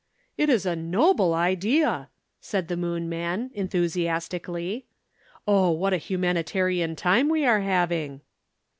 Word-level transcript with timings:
'""It 0.35 0.49
is 0.49 0.65
a 0.65 0.75
noble 0.75 1.35
idea!" 1.35 2.09
said 2.39 2.69
the 2.69 2.75
Moon 2.75 3.07
man, 3.07 3.51
enthusiastically. 3.53 4.87
"Oh, 5.47 5.69
what 5.69 5.93
a 5.93 5.97
humanitarian 5.97 6.95
time 6.95 7.29
we 7.29 7.45
are 7.45 7.61
having!" 7.61 8.21